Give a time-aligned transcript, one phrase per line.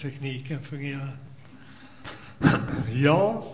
[0.00, 1.16] tekniken fungerar.
[2.94, 3.44] Ja,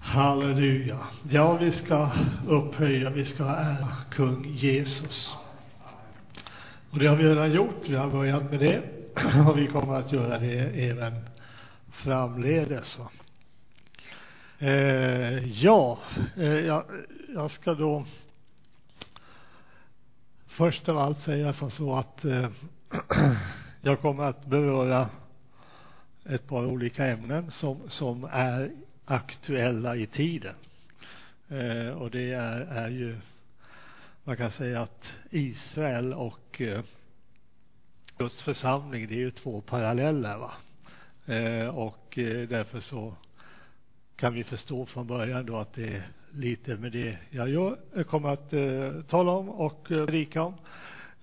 [0.00, 0.98] halleluja.
[1.30, 2.10] Ja, vi ska
[2.48, 5.34] upphöja, vi ska ära kung Jesus.
[6.90, 8.82] Och det har vi redan gjort, vi har börjat med det
[9.48, 10.58] och vi kommer att göra det
[10.90, 11.12] även
[11.90, 12.98] framledes.
[14.58, 15.98] Eh, ja,
[16.36, 16.84] eh, jag,
[17.34, 18.04] jag ska då
[20.46, 22.48] först av allt säga som så att eh,
[23.84, 25.08] jag kommer att beröra
[26.24, 28.70] ett par olika ämnen som, som är
[29.04, 30.54] aktuella i tiden.
[31.48, 33.16] Eh, och det är, är ju,
[34.24, 36.82] man kan säga att Israel och eh,
[38.18, 40.36] Guds församling, det är ju två paralleller.
[40.36, 40.52] Va?
[41.34, 43.14] Eh, och eh, därför så
[44.16, 48.02] kan vi förstå från början då att det är lite med det jag gör, eh,
[48.02, 50.54] kommer att eh, tala om och eh, predika om.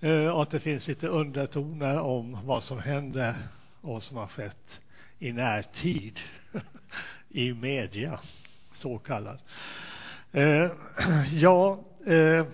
[0.00, 3.34] Eh, och att det finns lite undertoner om vad som händer
[3.80, 4.80] och vad som har skett
[5.18, 6.20] i närtid
[7.28, 8.20] i media,
[8.74, 9.38] så kallad.
[10.32, 10.70] Eh,
[11.32, 12.46] ja, eh,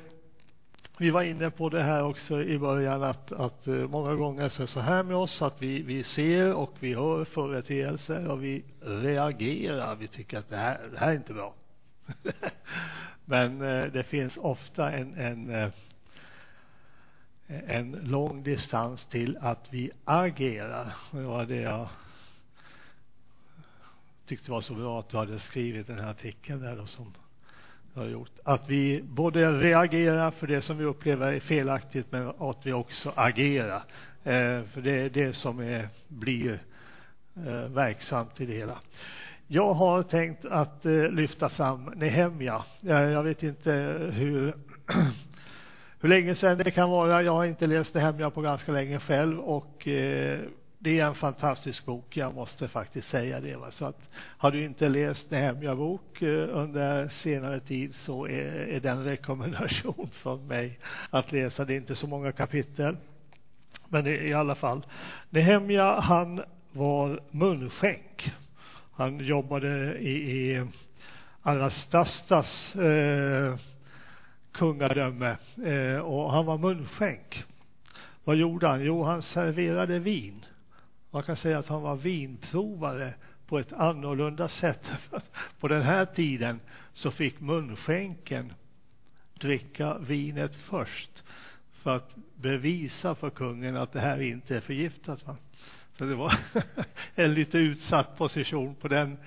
[0.98, 4.62] vi var inne på det här också i början att, att eh, många gånger så
[4.62, 8.44] är det så här med oss att vi, vi ser och vi hör företeelser och
[8.44, 9.96] vi reagerar.
[9.96, 11.54] Vi tycker att det här, det här är inte bra.
[13.24, 15.68] Men eh, det finns ofta en, en, eh,
[17.48, 20.94] en lång distans till att vi agerar.
[21.10, 21.88] Det var det jag
[24.26, 27.12] tyckte var så bra att du hade skrivit den här artikeln där då som
[27.94, 28.32] du har gjort.
[28.44, 33.12] Att vi både reagerar för det som vi upplever är felaktigt men att vi också
[33.14, 33.84] agerar.
[34.24, 36.62] Eh, för det är det som är, blir
[37.36, 38.78] eh, verksamt i det hela.
[39.46, 42.64] Jag har tänkt att eh, lyfta fram Nehemja.
[42.80, 43.72] Jag, jag vet inte
[44.12, 44.54] hur,
[46.06, 47.22] hur länge sedan det kan vara.
[47.22, 50.40] Jag har inte läst Nehemja på ganska länge själv och eh,
[50.78, 53.56] det är en fantastisk bok, jag måste faktiskt säga det.
[53.56, 53.70] Va?
[53.70, 58.80] Så att, har du inte läst Nehemja bok eh, under senare tid så är, är
[58.80, 60.78] den rekommendation från mig
[61.10, 61.64] att läsa.
[61.64, 62.96] Det är inte så många kapitel.
[63.88, 64.86] Men i, i alla fall.
[65.30, 68.32] Nehemja, han var munskänk.
[68.92, 70.66] Han jobbade i, i
[71.42, 73.56] Arastastas eh,
[74.56, 77.44] kungadöme eh, och han var munskänk.
[78.24, 78.84] Vad gjorde han?
[78.84, 80.44] Jo, han serverade vin.
[81.10, 83.14] Man kan säga att han var vinprovare
[83.46, 84.86] på ett annorlunda sätt.
[85.60, 86.60] på den här tiden
[86.92, 88.52] så fick munskänken
[89.40, 91.24] dricka vinet först
[91.72, 95.26] för att bevisa för kungen att det här inte är förgiftat.
[95.26, 95.36] Va?
[95.98, 96.34] Så det var
[97.14, 99.18] en lite utsatt position på den,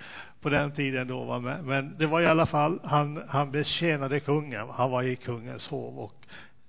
[0.42, 1.24] på den tiden då.
[1.24, 1.40] Va?
[1.40, 4.70] Men, men det var i alla fall, han, han betjänade kungen.
[4.70, 6.26] Han var i kungens hov och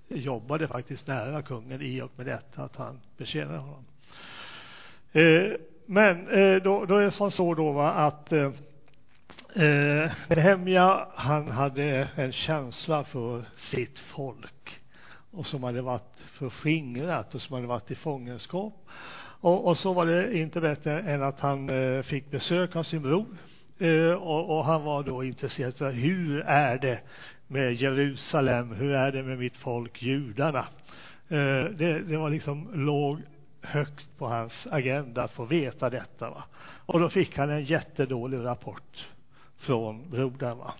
[0.07, 3.85] jobbade faktiskt nära kungen i och med detta att han betjänade honom.
[5.11, 5.51] Eh,
[5.85, 8.51] men eh, då, då är det som så då va, att eh,
[9.53, 14.79] eh Nehemja, han hade en känsla för sitt folk
[15.31, 18.73] och som hade varit förskingrat och som hade varit i fångenskap.
[19.41, 23.01] Och, och, så var det inte bättre än att han eh, fick besök av sin
[23.01, 23.25] bror.
[23.79, 26.99] Eh, och, och, han var då intresserad av hur är det
[27.47, 28.71] med Jerusalem?
[28.71, 30.67] Hur är det med mitt folk, judarna?
[31.29, 33.21] Eh, det, det var liksom låg
[33.61, 36.29] högst på hans agenda att få veta detta.
[36.29, 36.43] Va?
[36.85, 39.07] Och då fick han en jättedålig rapport
[39.57, 40.57] från brodern.
[40.57, 40.73] Va?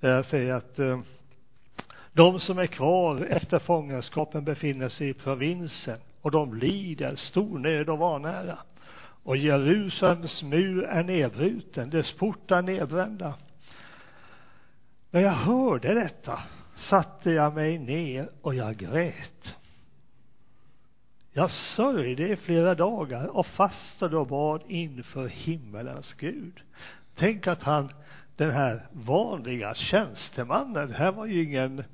[0.00, 1.00] Eh, Där säger att eh,
[2.12, 7.88] de som är kvar efter fångenskapen befinner sig i provinsen och de lider stor nöd
[7.88, 8.58] och vanära.
[9.22, 13.34] Och Jerusalems mur är nedbruten, dess portar nedbrända.
[15.10, 16.38] När jag hörde detta
[16.76, 19.56] satte jag mig ner och jag grät.
[21.32, 26.60] Jag sörjde i flera dagar och fastade och bad inför himmelens Gud.
[27.14, 27.92] Tänk att han,
[28.36, 31.84] den här vanliga tjänstemannen, här var ju ingen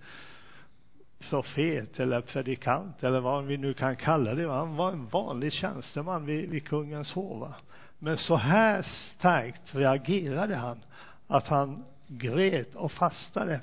[1.18, 4.48] profet eller predikant eller vad vi nu kan kalla det.
[4.48, 7.52] Han var en vanlig tjänsteman vid, vid kungens hov.
[7.98, 10.80] Men så här starkt reagerade han
[11.26, 13.60] att han grät och fastade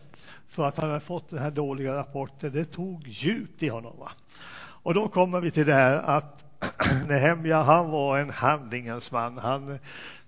[0.49, 2.51] för att han hade fått den här dåliga rapporten.
[2.51, 3.93] Det tog djupt i honom.
[3.99, 4.11] Va?
[4.55, 6.43] Och då kommer vi till det här att
[7.07, 9.37] Nehemja, han var en handlingens man.
[9.37, 9.79] Han,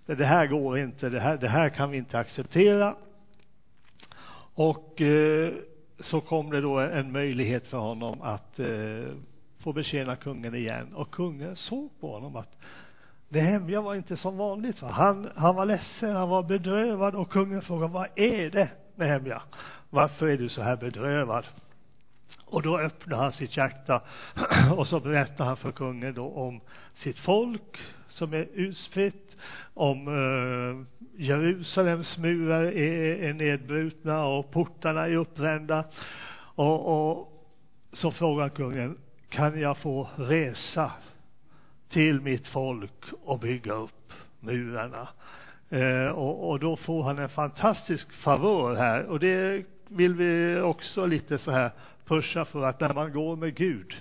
[0.06, 2.96] det här går inte, det här, det här kan vi inte acceptera.
[4.56, 5.54] Och eh,
[6.00, 8.68] så kom det då en möjlighet för honom att eh,
[9.60, 10.94] få betjäna kungen igen.
[10.94, 12.58] Och kungen såg på honom att
[13.30, 14.82] det hemliga var inte som vanligt.
[14.82, 14.92] Va?
[14.92, 19.42] Han, han var ledsen, han var bedrövad och kungen frågade vad är det Nehemja?
[19.90, 21.46] Varför är du så här bedrövad?
[22.46, 24.02] Och då öppnade han sitt hjärta
[24.78, 26.62] och så berättar han för kungen då om
[26.94, 29.25] sitt folk som är utspritt,
[29.74, 30.86] om eh,
[31.26, 35.84] Jerusalems murar är, är nedbrutna och portarna är uppbrända.
[36.56, 37.32] Och, och
[37.94, 38.98] så frågar kungen,
[39.30, 40.92] kan jag få resa
[41.90, 45.08] till mitt folk och bygga upp murarna?
[45.70, 51.06] Eh, och, och då får han en fantastisk favör här och det vill vi också
[51.06, 51.72] lite så här
[52.06, 53.96] pusha för att när man går med Gud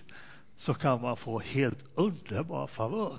[0.57, 3.19] så kan man få helt underbar favör.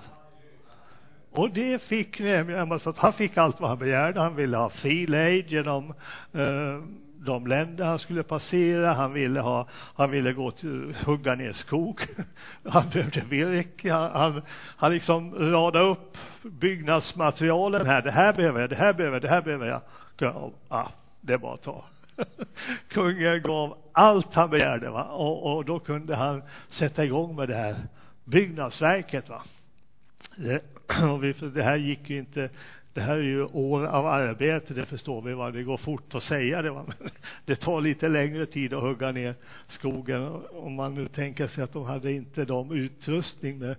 [1.35, 4.19] Och det fick Nehemja, så att han fick allt vad han begärde.
[4.19, 5.93] Han ville ha fri genom
[6.33, 6.79] eh,
[7.25, 8.93] de länder han skulle passera.
[8.93, 12.01] Han ville, ha, han ville gå till, hugga ner skog.
[12.69, 13.93] Han behövde virke.
[13.93, 14.41] Han, han,
[14.77, 18.01] han liksom radade upp byggnadsmaterialen här.
[18.01, 19.81] Det här behöver jag, det här behöver jag, det här behöver jag.
[20.69, 20.91] Ja,
[21.21, 21.85] det är bara att ta.
[22.87, 25.03] Kungen gav allt han begärde va?
[25.03, 27.75] Och, och då kunde han sätta igång med det här
[28.23, 29.29] byggnadsverket.
[29.29, 29.41] Va?
[30.35, 30.61] Det,
[31.11, 32.49] och vi, det här gick ju inte
[32.95, 35.33] det här är ju år av arbete, det förstår vi.
[35.33, 35.51] Va?
[35.51, 36.71] Det går fort att säga det.
[36.71, 36.85] Va?
[36.87, 37.09] Men
[37.45, 39.35] det tar lite längre tid att hugga ner
[39.67, 40.41] skogen.
[40.51, 43.75] Om man nu tänker sig att de hade inte de utrustning med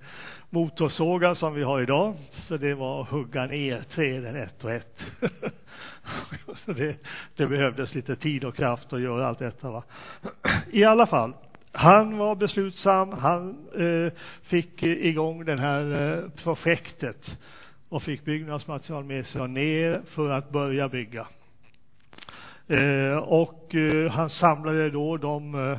[0.50, 2.14] motorsågar som vi har idag.
[2.30, 5.06] Så det var att hugga ner träden ett och ett.
[6.64, 6.96] så det,
[7.36, 9.70] det behövdes lite tid och kraft att göra allt detta.
[9.70, 9.82] Va?
[10.72, 11.32] I alla fall,
[11.76, 13.12] han var beslutsam.
[13.12, 14.12] Han eh,
[14.43, 17.38] fick igång det här eh, projektet
[17.88, 21.26] och fick byggnadsmaterial med sig ner för att börja bygga.
[22.69, 25.70] Eh, och eh, han samlade då de eh,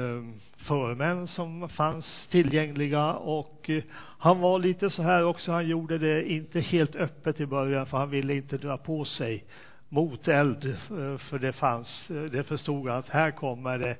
[0.00, 0.22] eh,
[0.56, 3.82] förmän som fanns tillgängliga och eh,
[4.18, 7.98] han var lite så här också, han gjorde det inte helt öppet i början för
[7.98, 9.44] han ville inte dra på sig
[9.88, 13.96] moteld eh, för det fanns, eh, det förstod han att här kommer det,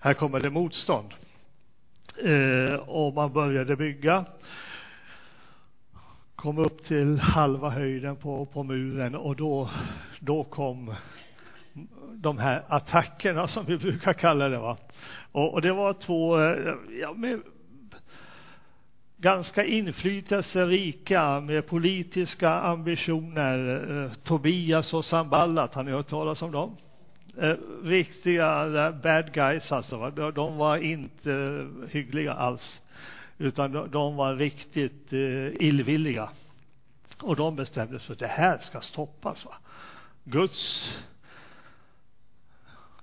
[0.00, 1.14] här kommer det motstånd.
[2.24, 4.24] Eh, och man började bygga
[6.40, 9.70] kom upp till halva höjden på, på muren och då,
[10.20, 10.94] då kom
[12.12, 14.58] de här attackerna som vi brukar kalla det.
[14.58, 14.76] Va?
[15.32, 17.40] Och, och det var två eh, ja, med,
[19.16, 23.86] ganska inflytelserika med politiska ambitioner.
[24.04, 26.76] Eh, Tobias och Samballat, har ni hört talas om dem?
[27.38, 30.10] Eh, riktiga eh, bad guys alltså.
[30.10, 32.82] De, de var inte hyggliga alls
[33.38, 36.28] utan de, de var riktigt eh, illvilliga.
[37.22, 39.44] Och de bestämde sig för att det här ska stoppas.
[39.44, 39.54] Va?
[40.24, 40.92] Guds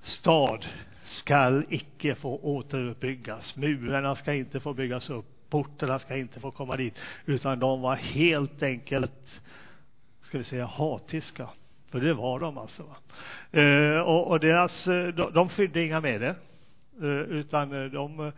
[0.01, 0.65] stad
[1.05, 3.55] skall icke få återuppbyggas.
[3.55, 5.25] Murarna ska inte få byggas upp.
[5.49, 6.93] Portarna ska inte få komma dit.
[7.25, 9.41] Utan de var helt enkelt,
[10.21, 11.49] ska vi säga, hatiska.
[11.91, 12.83] För det var de alltså.
[13.51, 16.35] Eh, och, och deras, eh, de, de fyllde inga med det.
[17.01, 18.33] Eh, utan eh, de eh,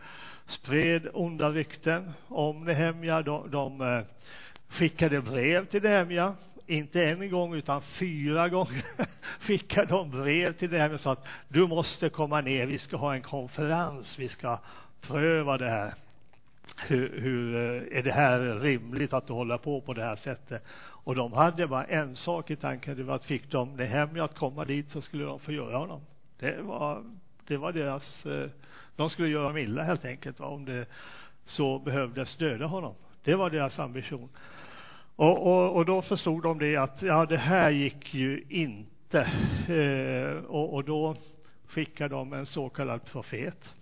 [0.46, 3.22] spred onda rykten om Nehemja.
[3.22, 4.02] De, de
[4.68, 6.34] skickade brev till Nehemja.
[6.66, 8.84] Inte en gång utan fyra gånger
[9.40, 13.14] skickade de brev till Nehemja och sa att du måste komma ner, vi ska ha
[13.14, 14.58] en konferens, vi ska
[15.00, 15.94] pröva det här.
[16.86, 17.54] Hur, hur
[17.92, 20.64] är det här rimligt att du håller på på det här sättet?
[21.04, 24.38] Och de hade bara en sak i tanken, det var att fick de Nehemja att
[24.38, 26.00] komma dit så skulle de få göra honom.
[26.38, 27.04] Det var,
[27.46, 28.48] det var deras eh,
[28.96, 30.46] de skulle göra honom illa helt enkelt, va?
[30.46, 30.86] om det
[31.44, 32.94] så behövdes döda honom.
[33.24, 34.28] Det var deras ambition.
[35.16, 39.20] Och, och, och då förstod de det att ja, det här gick ju inte.
[39.68, 41.16] Eh, och, och då
[41.66, 43.74] skickade de en så kallad profet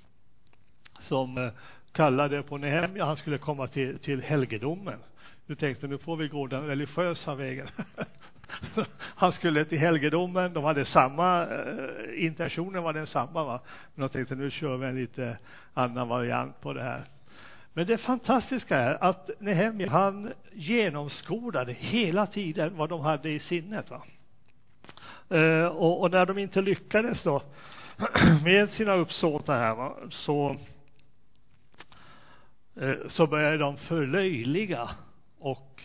[1.01, 1.51] som eh,
[1.93, 4.99] kallade på Nehemja, han skulle komma till, till helgedomen.
[5.49, 7.69] Du tänkte nu får vi gå den religiösa vägen.
[8.99, 13.61] Han skulle till helgedomen, de hade samma, eh, intentionen var densamma va.
[13.95, 15.39] Men de tänkte nu kör vi en lite
[15.75, 17.05] annan variant på det här.
[17.73, 23.91] Men det fantastiska är att Nehemja han genomskådade hela tiden vad de hade i sinnet.
[23.91, 24.03] Va?
[25.37, 27.43] Eh, och, och, när de inte lyckades då
[28.45, 30.57] med sina uppsåt här va, så,
[32.81, 34.91] eh, så började de förlöjliga
[35.39, 35.83] och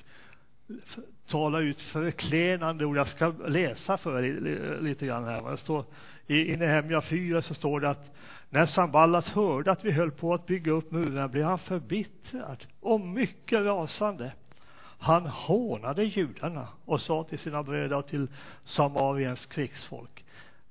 [1.28, 2.98] tala ut förklenande ord.
[2.98, 5.52] Jag ska läsa för er lite grann här.
[5.52, 5.86] Det står,
[6.28, 8.16] I, Nehemja 4 så står det att
[8.50, 13.02] när Samballat hörde att vi höll på att bygga upp murarna blev han förbittrad och
[13.02, 14.32] mycket rasande.
[15.00, 18.28] Han hånade judarna och sa till sina bröder och till
[18.64, 20.26] Samariens krigsfolk.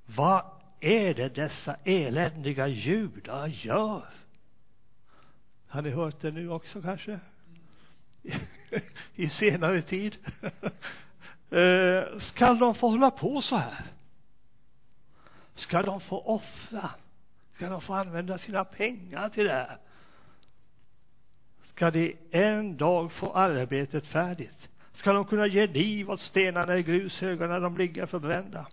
[0.05, 0.45] Vad
[0.79, 4.03] är det dessa eländiga judar gör?
[5.67, 7.19] Har ni hört det nu också kanske?
[9.15, 10.17] i senare tid.
[11.53, 13.85] Eh, Ska de få hålla på så här?
[15.55, 16.89] Ska de få offra
[17.55, 19.77] Ska de få använda sina pengar till det här?
[21.63, 24.69] Ska de en dag få arbetet färdigt?
[24.93, 28.67] Ska de kunna ge liv åt stenarna i grushögarna när de ligger förbrända?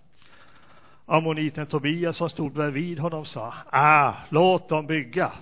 [1.06, 5.32] Ammoniten Tobias som stod bredvid honom sa, ah, låt dem bygga.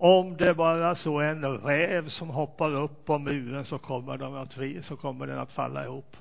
[0.00, 4.34] Om det bara så är en räv som hoppar upp på muren så kommer, de
[4.34, 6.16] att, så kommer den att falla ihop.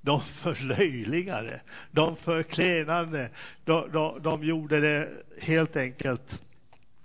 [0.00, 1.60] De förlöjligade,
[1.90, 3.30] de förklenade,
[3.64, 5.08] de, de, de gjorde det
[5.40, 6.40] helt enkelt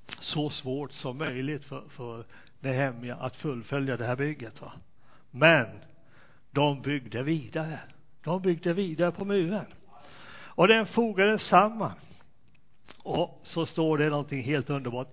[0.08, 2.26] så svårt som möjligt för, för
[2.60, 4.62] Nehemja att fullfölja det här bygget.
[4.62, 4.72] Va?
[5.32, 5.68] Men
[6.52, 7.80] de byggde vidare.
[8.24, 9.66] De byggde vidare på muren.
[10.34, 11.92] Och den fogades samman.
[13.04, 15.12] Och så står det någonting helt underbart.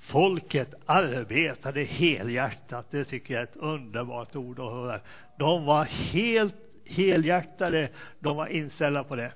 [0.00, 2.86] Folket arbetade helhjärtat.
[2.90, 5.00] Det tycker jag är ett underbart ord att höra.
[5.38, 7.88] De var helt helhjärtade.
[8.20, 9.32] De var inställda på det.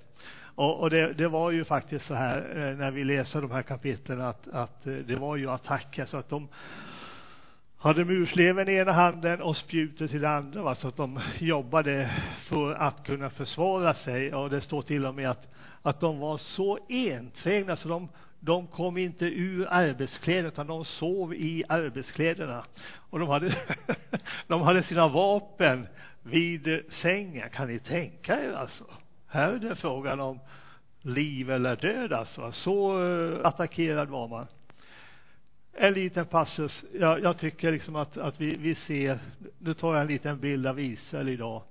[0.55, 3.63] Och, och det, det, var ju faktiskt så här eh, när vi läser de här
[3.63, 6.49] kapitlen att, att eh, det var ju attacker så att de
[7.83, 10.63] hade mursleven i ena handen och spjutet i den andra.
[10.63, 10.75] Va?
[10.75, 12.11] Så att de jobbade
[12.49, 14.35] för att kunna försvara sig.
[14.35, 18.09] Och det står till och med att, att de var så enträgna så de,
[18.45, 22.65] de kom inte ur arbetskläder utan de sov i arbetskläderna.
[23.11, 23.55] Och de hade,
[24.47, 25.87] de hade sina vapen
[26.23, 27.51] vid sängen.
[27.51, 28.85] Kan ni tänka er alltså?
[29.27, 30.41] Här är det frågan om
[31.01, 32.53] liv eller död alltså.
[32.53, 34.47] Så eh, attackerad var man
[35.73, 36.85] en liten passus.
[36.93, 39.19] Jag, jag tycker liksom att, att vi, vi ser,
[39.59, 41.63] nu tar jag en liten bild av Israel idag.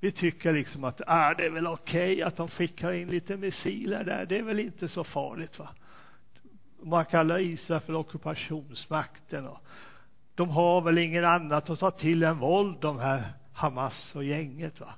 [0.00, 3.36] Vi tycker liksom att ah, det är väl okej okay att de skickar in lite
[3.36, 5.68] missiler där, det är väl inte så farligt va.
[6.82, 9.58] Man kallar Israel för ockupationsmakten och
[10.34, 14.80] de har väl ingen annat att ta till än våld de här Hamas och gänget
[14.80, 14.94] va.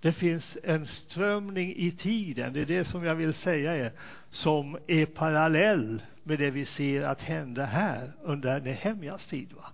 [0.00, 3.92] Det finns en strömning i tiden, det är det som jag vill säga er
[4.30, 9.52] som är parallell med det vi ser att hända här under Nehemjas tid.
[9.52, 9.72] Va?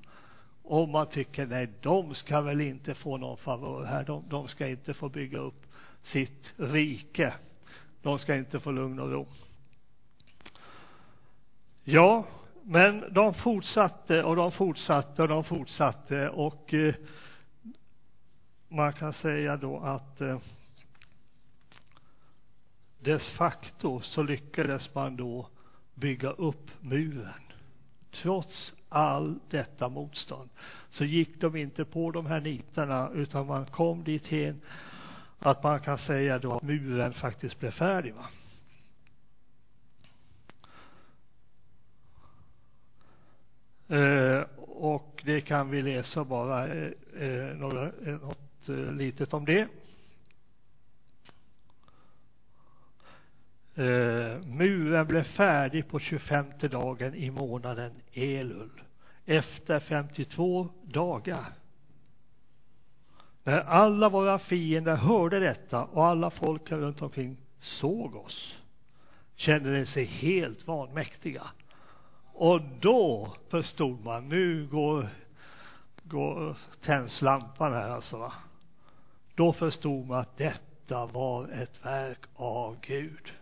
[0.63, 4.69] Och man tycker, nej, de ska väl inte få någon favör här, de, de ska
[4.69, 5.67] inte få bygga upp
[6.03, 7.35] sitt rike.
[8.03, 9.27] De ska inte få lugn och ro.
[11.89, 12.25] Ja,
[12.63, 16.95] men de fortsatte och de fortsatte och de fortsatte och eh,
[18.69, 20.39] man kan säga då att eh,
[22.99, 25.49] dess facto så lyckades man då
[25.95, 27.43] bygga upp muren.
[28.11, 30.51] Trots all detta motstånd
[30.91, 34.61] så gick de inte på de här nitarna utan man kom dit hen
[35.39, 38.15] att man kan säga då att muren faktiskt blev färdig.
[38.15, 38.27] Va?
[43.89, 46.91] Eh, och det kan vi läsa bara eh,
[47.21, 49.69] eh några, eh, något eh, litet om det.
[53.75, 58.71] Eh, muren blev färdig på 25 dagen i månaden Elul
[59.25, 61.53] efter 52 dagar.
[63.45, 68.59] När alla våra fiender hörde detta och alla folken runt omkring såg oss
[69.37, 71.43] kände de sig helt vanmäktiga.
[72.39, 75.09] Och då förstod man, nu går,
[76.03, 78.17] går tänds lampan här alltså.
[78.17, 78.33] Va?
[79.35, 83.33] Då förstod man att detta var ett verk av Gud.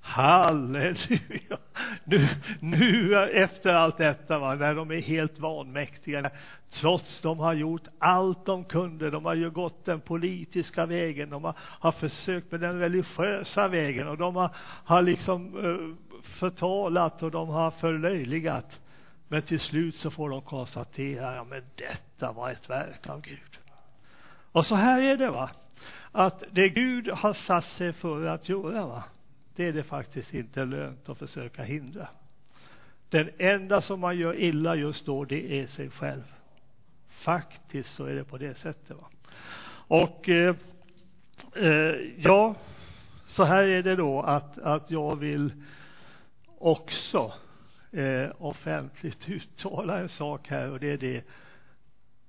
[0.00, 1.58] Halleluja!
[2.04, 2.28] Nu,
[2.60, 6.30] nu efter allt detta, va, när de är helt vanmäktiga,
[6.70, 11.44] trots de har gjort allt de kunde, de har ju gått den politiska vägen, de
[11.44, 14.50] har, har försökt med den religiösa vägen och de har,
[14.84, 18.80] har liksom uh, förtalat och de har förlöjligat.
[19.28, 23.58] Men till slut så får de konstatera, ja men detta var ett verk av Gud.
[24.52, 25.50] Och så här är det va,
[26.12, 29.04] att det Gud har satt sig för att göra va,
[29.60, 32.08] det är det faktiskt inte lönt att försöka hindra.
[33.08, 36.22] Den enda som man gör illa just då, det är sig själv.
[37.08, 38.96] Faktiskt så är det på det sättet.
[38.96, 39.06] Va?
[39.70, 40.56] Och eh,
[41.56, 42.54] eh, ja,
[43.26, 45.52] så här är det då att, att jag vill
[46.58, 47.32] också
[47.90, 51.24] eh, offentligt uttala en sak här och det är det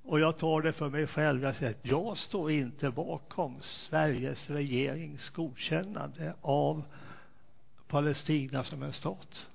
[0.03, 1.43] och jag tar det för mig själv.
[1.43, 6.83] Jag säger att jag står inte bakom Sveriges regerings godkännande av
[7.91, 9.47] Palestina som en stat.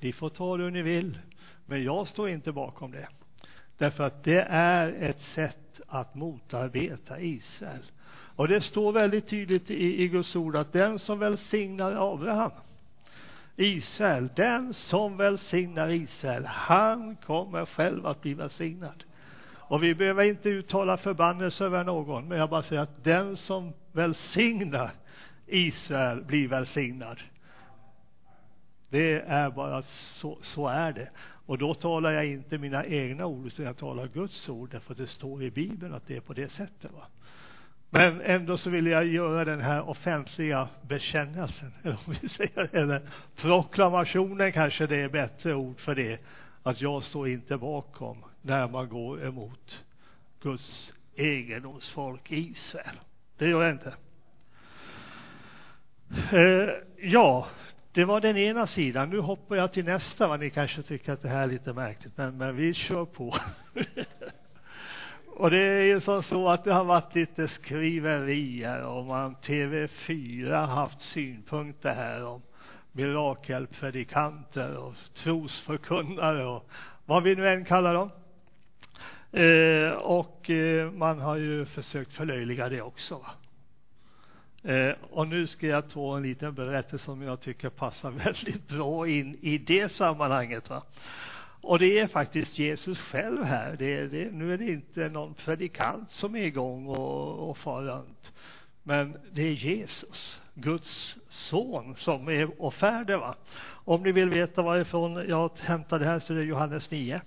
[0.00, 1.18] Ni får ta det hur ni vill,
[1.66, 3.08] men jag står inte bakom det.
[3.78, 7.82] Därför att det är ett sätt att motarbeta Israel.
[8.36, 12.50] Och det står väldigt tydligt i, i Guds ord att den som välsignar Abraham,
[13.56, 19.04] Israel, den som välsignar Israel, han kommer själv att bli välsignad.
[19.46, 23.72] Och vi behöver inte uttala förbannelse över någon, men jag bara säger att den som
[23.92, 24.90] välsignar
[25.46, 27.20] Israel blir välsignad.
[28.88, 29.82] Det är bara
[30.12, 31.10] så, så är det.
[31.46, 34.98] Och då talar jag inte mina egna ord, utan jag talar Guds ord, därför att
[34.98, 36.92] det står i Bibeln att det är på det sättet.
[36.92, 37.06] Va?
[37.90, 43.02] Men ändå så vill jag göra den här offentliga bekännelsen, eller om vi säger, eller
[43.36, 46.20] proklamationen kanske det är bättre ord för det,
[46.62, 49.84] att jag står inte bakom när man går emot
[50.42, 52.96] Guds egendomsfolk Israel.
[53.38, 53.94] Det gör jag inte.
[56.32, 57.46] Eh, ja,
[57.92, 59.10] det var den ena sidan.
[59.10, 60.28] Nu hoppar jag till nästa.
[60.28, 60.36] Va?
[60.36, 63.36] Ni kanske tycker att det här är lite märkligt, men, men vi kör på.
[65.36, 70.50] Och det är ju som så att det har varit lite skriverier och man TV4
[70.50, 72.42] har haft synpunkter här om
[72.92, 76.70] mirakelpredikanter och trosförkunnare och
[77.04, 78.10] vad vi nu än kallar dem.
[79.32, 83.14] Eh, och eh, man har ju försökt förlöjliga det också.
[83.14, 83.30] Va?
[84.64, 89.08] Eh, och nu ska jag ta en liten berättelse som jag tycker passar väldigt bra
[89.08, 90.70] in i det sammanhanget.
[90.70, 90.82] Va?
[91.60, 93.76] Och det är faktiskt Jesus själv här.
[93.78, 98.32] Det, det, nu är det inte någon predikant som är igång och, och far runt.
[98.82, 103.16] Men det är Jesus, Guds son, som är och färde.
[103.16, 103.34] Va?
[103.66, 107.20] Om ni vill veta varifrån jag hämtade det här så är det Johannes 9.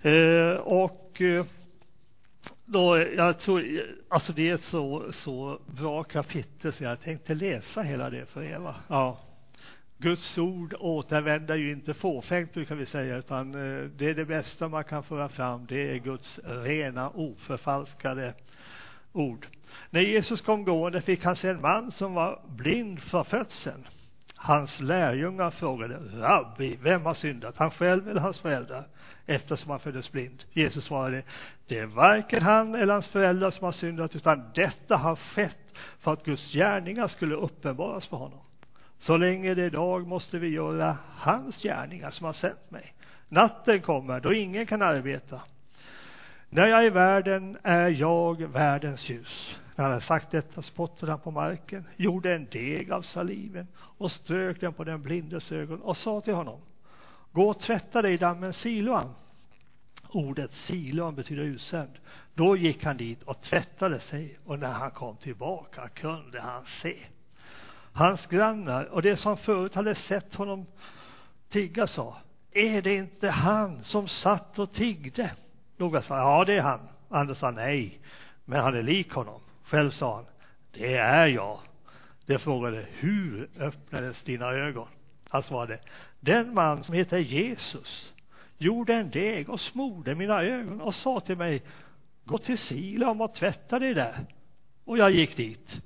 [0.00, 1.44] Eh, och eh,
[2.72, 3.64] då, jag tror,
[4.08, 8.42] alltså det är ett så, så bra kapitel så jag tänkte läsa hela det för
[8.42, 8.58] er.
[8.58, 8.74] Va?
[8.88, 9.18] Ja.
[9.98, 14.68] Guds ord återvänder ju inte fåfängt brukar vi säga, utan eh, det är det bästa
[14.68, 15.66] man kan föra fram.
[15.66, 18.34] Det är Guds rena, oförfalskade
[19.12, 19.46] ord.
[19.90, 23.86] När Jesus kom gående fick han se en man som var blind för födseln.
[24.42, 28.86] Hans lärjungar frågade, Rabbi, vem har syndat, han själv eller hans föräldrar,
[29.26, 30.44] eftersom han föddes blind?
[30.52, 31.22] Jesus svarade,
[31.66, 35.56] det är varken han eller hans föräldrar som har syndat, utan detta har skett
[35.98, 38.40] för att Guds gärningar skulle uppenbaras för honom.
[38.98, 42.94] Så länge det är dag måste vi göra hans gärningar som har sänt mig.
[43.28, 45.40] Natten kommer då ingen kan arbeta.
[46.48, 49.58] När jag är i världen är jag världens ljus.
[49.80, 54.12] När han hade sagt detta spottade han på marken, gjorde en deg av saliven och
[54.12, 56.60] strök den på den blindes ögon och sa till honom
[57.32, 59.08] Gå och tvätta dig i dammen Siloam.
[60.08, 61.90] Ordet Siloam betyder utsänd.
[62.34, 66.96] Då gick han dit och tvättade sig och när han kom tillbaka kunde han se.
[67.92, 70.66] Hans grannar och de som förut hade sett honom
[71.48, 72.16] tigga sa
[72.50, 75.30] Är det inte han som satt och tiggde?
[75.76, 76.88] Några sa ja, det är han.
[77.08, 78.00] Andra sa nej,
[78.44, 79.40] men han är lik honom.
[79.70, 80.24] Själv sa han,
[80.72, 81.58] det är jag.
[82.26, 84.88] De frågade, hur öppnades dina ögon?
[85.28, 85.78] Han svarade,
[86.20, 88.12] den man som heter Jesus
[88.58, 91.62] gjorde en deg och smorde mina ögon och sa till mig,
[92.24, 94.26] gå till Siloam och tvätta dig där.
[94.84, 95.82] Och jag gick dit.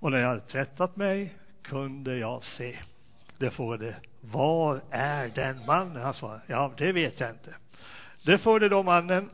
[0.00, 2.78] Och när jag hade tvättat mig kunde jag se.
[3.38, 6.02] De frågade, var är den mannen?
[6.02, 7.54] Han svarade, ja, det vet jag inte.
[8.24, 9.30] Det förde då mannen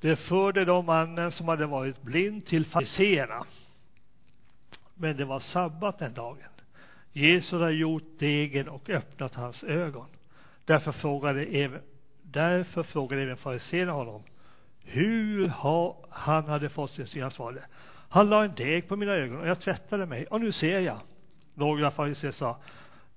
[0.00, 3.44] det förde då mannen som hade varit blind till fariséerna.
[4.94, 6.48] Men det var sabbat den dagen.
[7.12, 10.06] Jesus hade gjort degen och öppnat hans ögon.
[10.64, 11.80] Därför frågade även,
[12.22, 14.22] därför frågade även fariséerna honom
[14.84, 17.22] hur ha, han hade fått sin syn.
[17.22, 17.64] Han svarade,
[18.08, 20.98] han la en deg på mina ögon och jag tvättade mig och nu ser jag.
[21.54, 22.60] Några fariséer sa,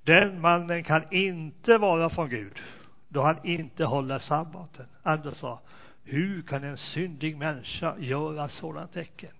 [0.03, 2.61] den mannen kan inte vara från Gud
[3.07, 4.85] då han inte håller sabbaten.
[5.03, 5.59] Andra sa,
[6.03, 9.31] hur kan en syndig människa göra sådana tecken?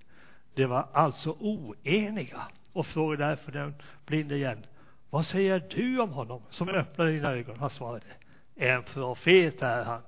[0.54, 2.42] De var alltså oeniga
[2.74, 4.66] och frågade därför den blinde igen.
[5.10, 7.60] Vad säger du om honom som öppnade dina ögon?
[7.60, 8.06] Han svarade.
[8.56, 10.02] En profet är han.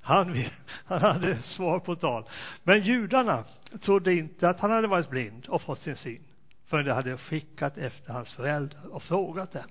[0.00, 0.36] Han,
[0.84, 2.24] han hade svar på tal.
[2.62, 3.44] Men judarna
[3.80, 6.22] trodde inte att han hade varit blind och fått sin syn
[6.66, 9.70] förrän de hade skickat efter hans föräldrar och frågat dem.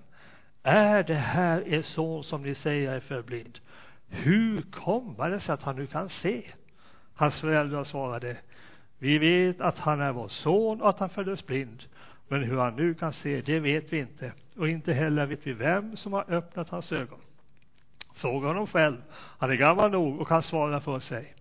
[0.63, 3.59] Är det här er son som ni säger är förblind?
[4.09, 6.43] Hur kommer det sig att han nu kan se?
[7.15, 8.37] Hans föräldrar svarade,
[8.99, 11.83] vi vet att han är vår son och att han föddes blind,
[12.27, 15.53] men hur han nu kan se, det vet vi inte, och inte heller vet vi
[15.53, 17.19] vem som har öppnat hans ögon.
[18.13, 21.35] Fråga honom själv, han är gammal nog och kan svara för sig.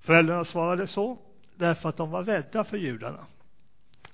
[0.00, 1.18] Föräldrarna svarade så
[1.54, 3.26] därför att de var rädda för judarna.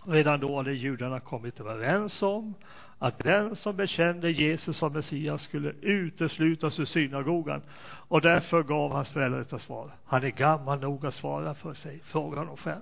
[0.07, 2.55] Redan då hade judarna kommit överens om
[2.99, 7.63] att den som bekände Jesus som Messias skulle uteslutas ur synagogan
[8.09, 9.91] och därför gav hans föräldrar detta svar.
[10.05, 12.81] Han är gammal nog att svara för sig, frågar honom själv.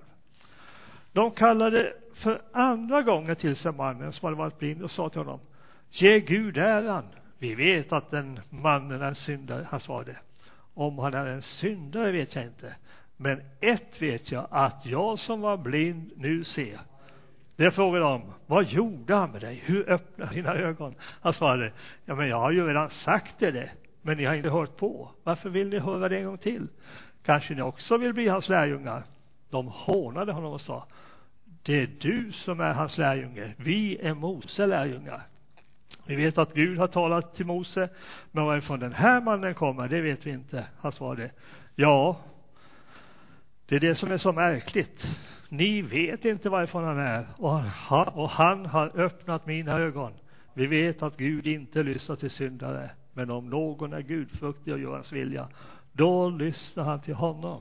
[1.12, 5.20] De kallade för andra gången till sig mannen som hade varit blind och sa till
[5.20, 5.40] honom,
[5.90, 7.04] ge Gud äran.
[7.38, 9.66] Vi vet att den mannen är en syndare.
[9.70, 10.16] Han svarade,
[10.74, 12.74] om han är en syndare vet jag inte.
[13.16, 16.80] Men ett vet jag, att jag som var blind nu ser.
[17.56, 19.62] Det frågade de, vad gjorde han med dig?
[19.64, 20.94] Hur öppnade dina ögon?
[21.00, 21.72] Han svarade,
[22.04, 23.70] ja men jag har ju redan sagt er det,
[24.02, 25.10] men ni har inte hört på.
[25.22, 26.68] Varför vill ni höra det en gång till?
[27.22, 29.02] Kanske ni också vill bli hans lärjungar?
[29.50, 30.86] De hånade honom och sa,
[31.62, 35.22] det är du som är hans lärjunge, vi är Mose lärjungar.
[36.06, 37.88] Vi vet att Gud har talat till Mose,
[38.32, 40.66] men varifrån den här mannen kommer, det vet vi inte.
[40.80, 41.30] Han svarade,
[41.74, 42.16] ja,
[43.66, 45.06] det är det som är så märkligt.
[45.48, 47.26] Ni vet inte varifrån han är
[48.14, 50.12] och han, har öppnat mina ögon.
[50.54, 54.94] Vi vet att Gud inte lyssnar till syndare, men om någon är gudfruktig och gör
[54.94, 55.48] hans vilja,
[55.92, 57.60] då lyssnar han till honom.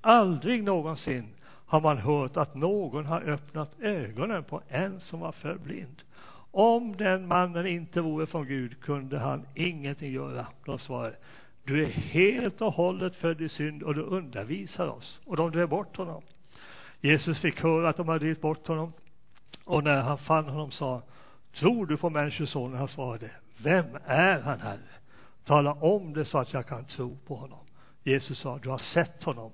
[0.00, 6.02] Aldrig någonsin har man hört att någon har öppnat ögonen på en som var förblind.
[6.52, 10.46] Om den mannen inte vore från Gud kunde han ingenting göra.
[10.64, 11.16] De svarade,
[11.70, 15.20] du är helt och hållet född i synd och du undervisar oss.
[15.26, 16.22] Och de drev bort honom.
[17.00, 18.92] Jesus fick höra att de hade drivit bort honom.
[19.64, 21.02] Och när han fann honom sa,
[21.52, 22.78] tror du på Människosonen?
[22.78, 24.78] Han svarade, vem är han, Herre?
[25.44, 27.58] Tala om det så att jag kan tro på honom.
[28.02, 29.52] Jesus sa, du har sett honom.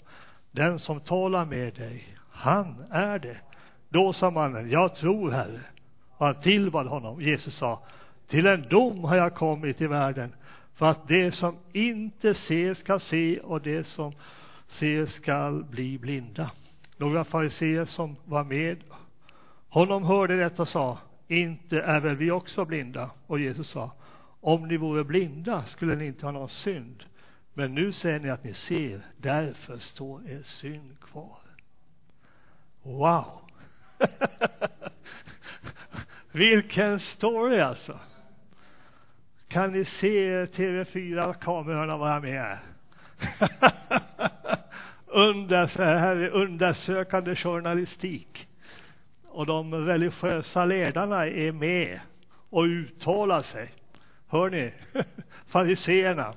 [0.51, 3.37] Den som talar med dig, han är det.
[3.89, 5.61] Då sa mannen, jag tror, Herre.
[6.11, 7.21] Och han tillbad honom.
[7.21, 7.83] Jesus sa,
[8.29, 10.33] till en dom har jag kommit i världen
[10.77, 14.13] för att det som inte ser ska se och det som
[14.67, 16.51] ser skall bli blinda.
[16.97, 18.85] Några fariseer som var med
[19.69, 23.11] honom hörde detta och sa, inte är väl vi också blinda?
[23.27, 23.91] Och Jesus sa,
[24.41, 27.05] om ni vore blinda skulle ni inte ha någon synd.
[27.55, 31.39] Men nu säger ni att ni ser, därför står er synd kvar.
[32.83, 33.41] Wow!
[36.33, 37.99] Vilken story alltså!
[39.49, 42.59] Kan ni se TV4-kamerorna vara med?
[45.07, 48.49] Under, här här, undersökande journalistik.
[49.29, 52.01] Och de religiösa ledarna är med
[52.51, 53.73] och uttalar sig.
[54.29, 54.73] Hör ni?
[55.47, 56.35] Fariseerna.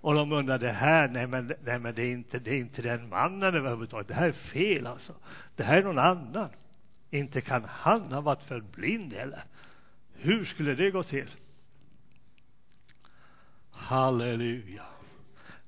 [0.00, 2.82] Och de undrar det här, nej men, nej men det är inte, det är inte
[2.82, 4.08] den mannen överhuvudtaget.
[4.08, 5.14] Det här är fel alltså.
[5.56, 6.48] Det här är någon annan.
[7.10, 9.44] Inte kan han ha varit för blind eller?
[10.14, 11.30] Hur skulle det gå till?
[13.88, 14.82] Halleluja.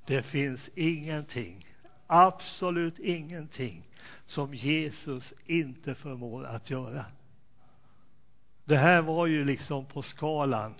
[0.04, 1.66] Det finns ingenting,
[2.06, 3.82] absolut ingenting
[4.26, 7.04] som Jesus inte förmår att göra.
[8.64, 10.74] Det här var ju liksom på skalan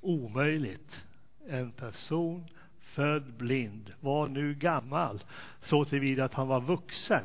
[0.00, 1.04] omöjligt.
[1.48, 2.44] En person
[2.80, 5.24] född blind var nu gammal
[5.62, 7.24] så tillvida att han var vuxen.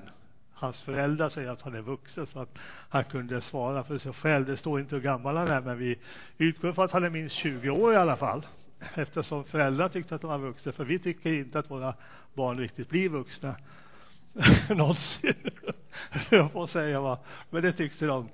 [0.54, 2.58] Hans föräldrar säger att han är vuxen så att
[2.90, 4.46] han kunde svara för sig själv.
[4.46, 6.00] Det står inte hur gammal han är men vi
[6.38, 8.46] utgår från att han är minst 20 år i alla fall
[8.96, 11.94] eftersom föräldrar tyckte att de var vuxna, för vi tycker inte att våra
[12.34, 13.56] barn riktigt blir vuxna
[14.70, 15.34] någonsin,
[16.30, 18.30] jag får säga va, men det tyckte de.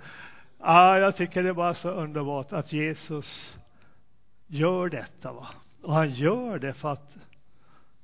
[0.60, 3.58] Ah, jag tycker det är bara så underbart att Jesus
[4.48, 5.48] gör detta va,
[5.82, 7.16] och han gör det för att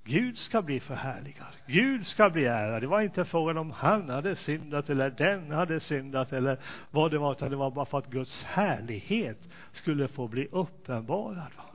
[0.03, 1.47] Gud ska bli förhärligad.
[1.67, 2.81] Gud ska bli ärad.
[2.83, 6.59] Det var inte frågan om han hade syndat eller den hade syndat eller
[6.91, 11.51] vad det var, utan det var bara för att Guds härlighet skulle få bli uppenbarad.
[11.57, 11.70] Va?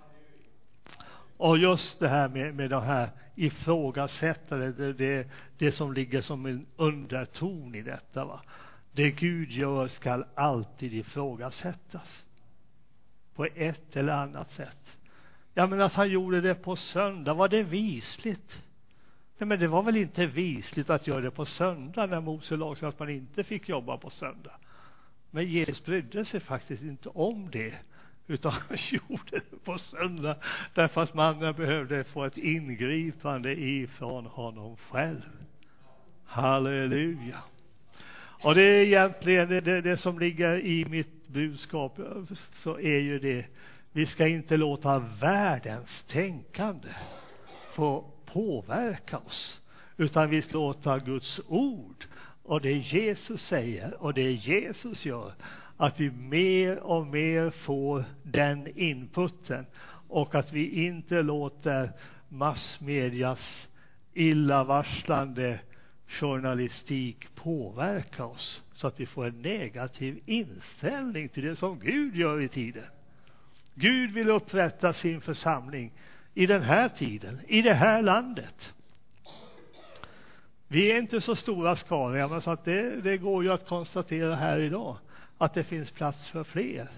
[1.37, 6.46] Och just det här med, med de här ifrågasättandet, det, det, det som ligger som
[6.46, 8.25] en underton i detta.
[8.25, 8.40] Va?
[8.92, 12.25] Det Gud gör skall alltid ifrågasättas
[13.35, 14.99] på ett eller annat sätt.
[15.55, 18.62] Ja, men att han gjorde det på söndag, var det visligt?
[19.38, 22.79] Nej, men det var väl inte visligt att göra det på söndag när Mose lag
[22.79, 24.53] sa att man inte fick jobba på söndag.
[25.31, 27.75] Men Jesus brydde sig faktiskt inte om det
[28.27, 30.37] utan han gjorde det på söndag
[30.75, 35.23] därför att mannen behövde få ett ingripande ifrån honom själv.
[36.25, 37.39] Halleluja.
[38.43, 41.99] Och det är egentligen det, det, det som ligger i mitt budskap
[42.53, 43.47] så är ju det
[43.93, 46.89] vi ska inte låta världens tänkande
[47.75, 49.61] få påverka oss
[49.97, 52.07] utan vi ska låta Guds ord
[52.43, 55.33] och det Jesus säger och det Jesus gör
[55.77, 59.67] att vi mer och mer får den inputen
[60.09, 61.93] och att vi inte låter
[62.29, 63.69] massmedias
[64.15, 65.61] illavarslande
[66.07, 72.41] journalistik påverka oss så att vi får en negativ inställning till det som Gud gör
[72.41, 72.85] i tiden.
[73.75, 75.93] Gud vill upprätta sin församling
[76.35, 78.75] i den här tiden, i det här landet.
[80.69, 84.37] Vi är inte så stora skaror, men så att det, det går ju att konstatera
[84.37, 84.97] här idag
[85.38, 86.88] att det finns plats för fler.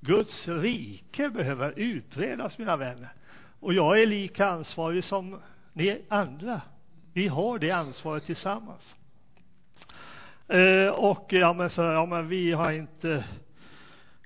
[0.00, 3.12] Guds rike behöver utredas, mina vänner.
[3.60, 5.40] Och jag är lika ansvarig som
[5.72, 6.60] ni andra.
[7.12, 8.96] Vi har det ansvaret tillsammans.
[10.48, 13.24] Eh, och ja men, så, ja, men vi har inte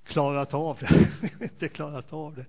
[0.04, 1.09] klarat av det.
[1.44, 2.46] inte klarat av det.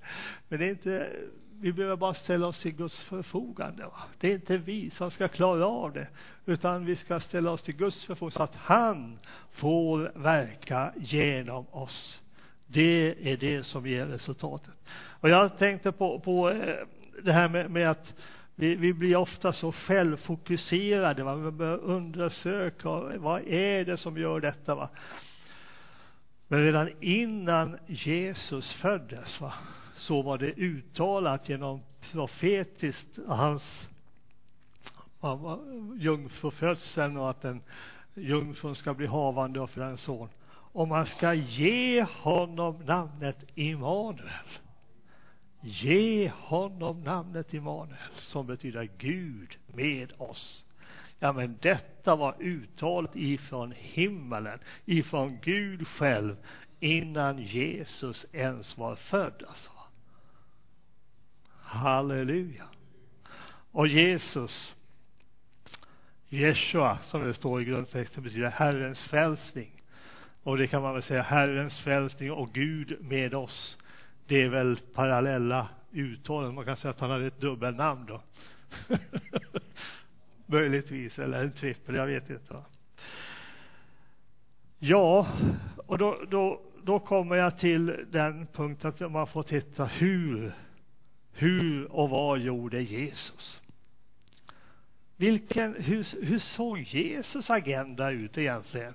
[0.48, 1.12] Men det är inte,
[1.62, 3.84] vi behöver bara ställa oss till Guds förfogande.
[3.84, 4.04] Va?
[4.20, 6.08] Det är inte vi som ska klara av det,
[6.46, 9.20] utan vi ska ställa oss till Guds förfogande så att han
[9.52, 12.22] får verka genom oss.
[12.68, 14.74] Det är det som ger resultatet.
[14.98, 16.76] Och jag tänkte på, på eh,
[17.24, 18.14] det här med, med att
[18.56, 21.24] vi, vi, blir ofta så självfokuserade.
[21.24, 21.36] Va?
[21.36, 24.76] Vi börjar undersöka vad är det som gör detta.
[24.76, 24.90] Va?
[26.48, 29.54] Men redan innan Jesus föddes va?
[29.96, 31.82] Så var det uttalat genom
[32.12, 33.88] profetiskt hans
[36.00, 37.62] jungfrufödseln och att den
[38.14, 40.30] jungfrun ska bli havande och föda en son.
[40.48, 44.30] Och man ska ge honom namnet Immanuel.
[45.62, 50.66] Ge honom namnet Immanuel som betyder Gud med oss.
[51.20, 56.36] Ja, men detta var uttalat ifrån himmelen, ifrån Gud själv,
[56.80, 59.44] innan Jesus ens var född.
[59.48, 59.72] Alltså.
[61.76, 62.64] Halleluja.
[63.72, 64.76] Och Jesus,
[66.30, 69.72] Jeshua, som det står i grundtexten, betyder Herrens frälsning.
[70.44, 73.78] Och det kan man väl säga, Herrens frälsning och Gud med oss.
[74.28, 76.56] Det är väl parallella uttalen.
[76.56, 78.22] Man kan säga att han hade ett dubbelnamn då.
[80.46, 82.56] Möjligtvis, eller en trippel, jag vet inte.
[84.80, 85.28] Ja,
[85.78, 90.56] och då, då, då kommer jag till den punkten att man får titta hur,
[91.38, 93.62] hur och vad gjorde Jesus?
[95.18, 98.94] Vilken, hur, hur såg Jesus agenda ut egentligen?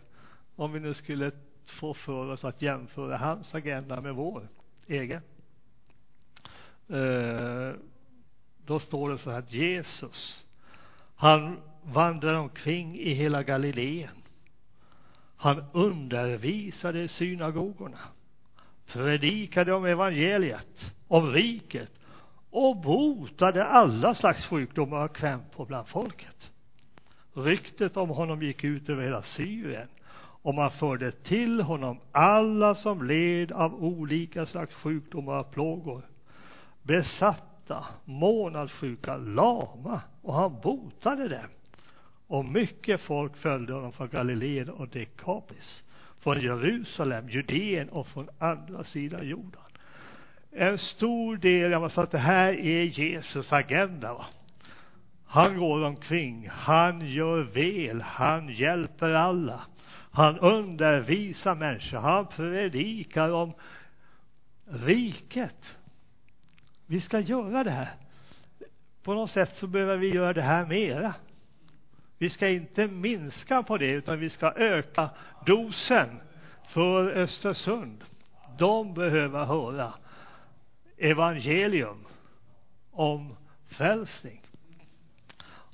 [0.57, 1.33] Om vi nu skulle
[1.65, 4.49] få för oss att jämföra hans agenda med vår
[4.87, 5.23] egen.
[6.89, 7.73] Eh,
[8.67, 10.45] då står det så här att Jesus,
[11.17, 14.23] han vandrade omkring i hela Galileen.
[15.37, 17.99] Han undervisade i synagogorna,
[18.87, 22.00] predikade om evangeliet, om riket
[22.51, 26.51] och botade alla slags sjukdomar och krämpor bland folket.
[27.35, 29.89] Ryktet om honom gick ut över hela Syrien
[30.43, 36.03] och man förde till honom alla som led av olika slags sjukdomar och plågor,
[36.83, 41.47] besatta, månadssjuka, lama, och han botade dem.
[42.27, 45.85] Och mycket folk följde honom från Galileen och Dekapis,
[46.19, 49.61] från Jerusalem, Judeen och från andra sidan jorden.
[50.53, 54.15] En stor del, av att det här är Jesus agenda.
[54.15, 54.27] Va?
[55.27, 59.61] Han går omkring, han gör väl, han hjälper alla.
[60.13, 63.53] Han undervisar människor, han predikar om
[64.71, 65.77] riket.
[66.87, 67.91] Vi ska göra det här.
[69.03, 71.15] På något sätt så behöver vi göra det här mera.
[72.19, 75.11] Vi ska inte minska på det, utan vi ska öka
[75.47, 76.21] dosen
[76.69, 78.05] för Östersund.
[78.59, 79.93] De behöver höra
[81.01, 82.07] evangelium
[82.91, 83.37] om
[83.69, 84.41] frälsning.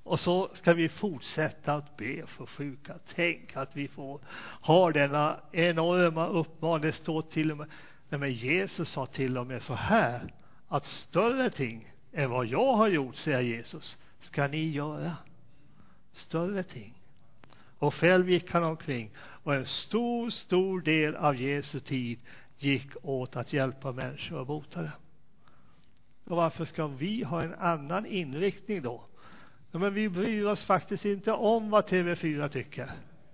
[0.03, 2.95] Och så ska vi fortsätta att be för sjuka.
[3.15, 4.21] Tänk att vi får
[4.61, 6.83] ha denna enorma uppmaning.
[6.83, 7.69] Det står till och med,
[8.09, 10.33] nej men Jesus sa till och med så här,
[10.69, 15.17] att större ting än vad jag har gjort, säger Jesus, ska ni göra.
[16.12, 16.95] Större ting.
[17.79, 22.19] Och själv gick han omkring och en stor, stor del av Jesu tid
[22.59, 24.91] gick åt att hjälpa människor och bota dem.
[26.27, 29.05] Och varför ska vi ha en annan inriktning då?
[29.73, 32.91] Ja, men vi bryr oss faktiskt inte om vad TV4 tycker.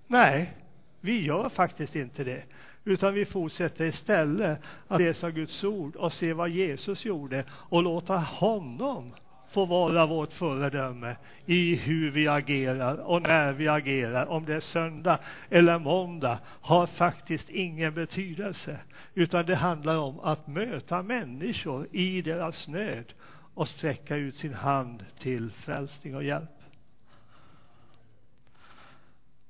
[0.07, 0.53] Nej,
[1.01, 2.43] vi gör faktiskt inte det.
[2.85, 8.17] Utan vi fortsätter istället att läsa Guds ord och se vad Jesus gjorde och låta
[8.17, 9.13] honom
[9.53, 14.27] få vara vårt föredöme i hur vi agerar och när vi agerar.
[14.27, 15.19] Om det är söndag
[15.51, 18.81] eller måndag har faktiskt ingen betydelse,
[19.15, 23.13] utan det handlar om att möta människor i deras nöd
[23.55, 26.51] och sträcka ut sin hand till frälsning och hjälp.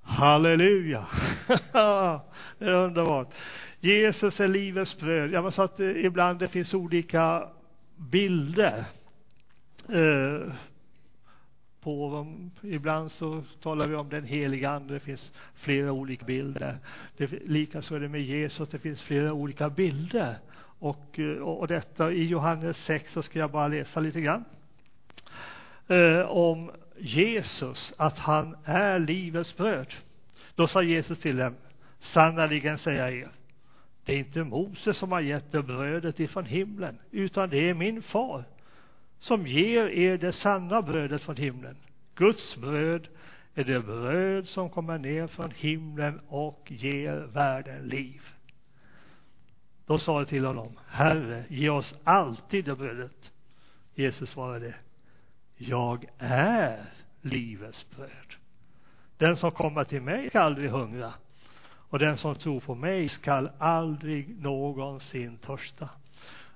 [0.03, 1.07] Halleluja!
[2.59, 3.35] det är underbart.
[3.81, 5.31] Jesus är livets bröd.
[5.31, 7.49] Jag har att eh, ibland det finns olika
[7.97, 8.85] bilder
[9.89, 10.55] eh,
[11.81, 12.51] på dem.
[12.63, 14.95] Ibland så talar vi om den heliga Ande.
[14.95, 16.79] Det finns flera olika bilder.
[17.47, 18.69] Likaså är det med Jesus.
[18.69, 20.39] Det finns flera olika bilder
[20.83, 24.45] och, eh, och detta i Johannes 6 så ska jag bara läsa lite grann.
[25.89, 29.95] Eh, om Jesus, att han är livets bröd.
[30.55, 31.55] Då sa Jesus till dem,
[32.01, 33.31] sannerligen säger jag er,
[34.05, 38.03] det är inte Moses som har gett er brödet ifrån himlen, utan det är min
[38.03, 38.45] far
[39.23, 41.77] som ger er det sanna brödet från himlen.
[42.15, 43.09] Guds bröd
[43.55, 48.23] är det bröd som kommer ner från himlen och ger världen liv.
[49.87, 53.31] Då sa jag till honom, Herre, ge oss alltid det brödet.
[53.95, 54.75] Jesus svarade,
[55.57, 56.85] jag är
[57.21, 58.35] livets bröd.
[59.17, 61.13] Den som kommer till mig ska aldrig hungra
[61.65, 65.89] och den som tror på mig skall aldrig någonsin törsta.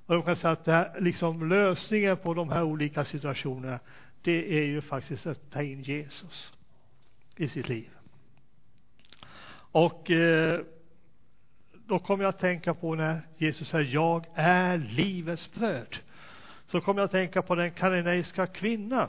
[0.07, 3.79] Och jag kan säga att här, liksom lösningen på de här olika situationerna,
[4.23, 6.53] det är ju faktiskt att ta in Jesus
[7.37, 7.89] i sitt liv.
[9.73, 10.61] Och eh,
[11.87, 15.97] då kommer jag att tänka på när Jesus säger jag är livets bröd.
[16.67, 19.09] Så kommer jag att tänka på den kananeiska kvinnan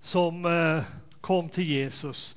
[0.00, 0.84] som eh,
[1.20, 2.36] kom till Jesus.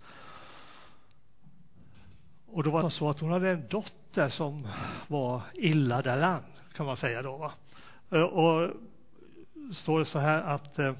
[2.47, 4.67] Och då var det så att hon hade en dotter som
[5.07, 7.37] var illa däran, kan man säga då.
[7.37, 7.51] Va?
[8.11, 8.71] Eh, och
[9.73, 10.93] står det så här att, eh,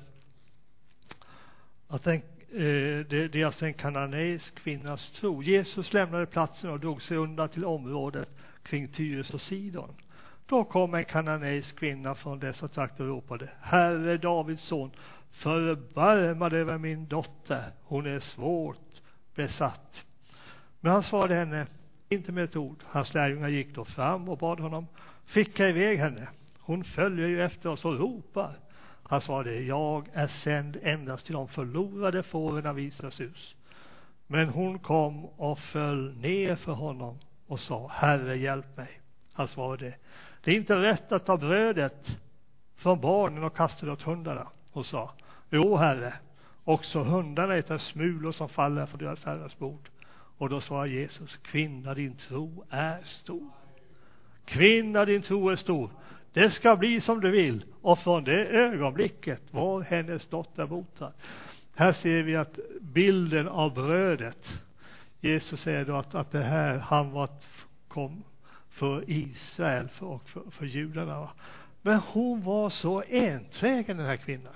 [1.88, 5.44] att den, eh, det, det är alltså en kananeisk kvinnas tro.
[5.44, 8.30] Jesus lämnade platsen och drog sig undan till området
[8.64, 9.96] kring Tyres och Sidon.
[10.46, 14.92] Då kom en kananeisk kvinna från dessa trakter och ropade Herre Davids son,
[15.32, 19.02] förbarma dig över min dotter, hon är svårt
[19.36, 20.04] besatt.
[20.80, 21.68] Men han svarade henne
[22.10, 22.84] inte med ett ord.
[22.86, 24.88] Hans lärjungar gick då fram och bad honom
[25.30, 26.28] skicka iväg henne.
[26.60, 28.60] Hon följer ju efter oss och ropar.
[29.04, 33.56] Han svarade, jag är sänd endast till de förlorade fåren av Israels hus.
[34.28, 39.02] Men hon kom och föll ner för honom och sa, Herre hjälp mig.
[39.34, 39.94] Han svarade,
[40.44, 42.08] det är inte rätt att ta brödet
[42.76, 44.48] från barnen och kasta det åt hundarna.
[44.72, 45.14] Hon sa,
[45.50, 46.14] jo herre,
[46.64, 49.90] också hundarna äter smulor som faller från deras herrars bord.
[50.38, 53.59] Och då sa Jesus, kvinna din tro är stor.
[54.50, 55.90] Kvinna din tro är stor.
[56.34, 57.66] Det ska bli som du vill.
[57.82, 61.14] Och från det ögonblicket var hennes dotter botad.
[61.76, 64.62] Här ser vi att bilden av brödet.
[65.22, 67.30] Jesus säger då att, att det här, han var,
[67.88, 68.24] kom
[68.70, 71.30] för Israel för, och för, för judarna.
[71.82, 74.54] Men hon var så enträgen den här kvinnan.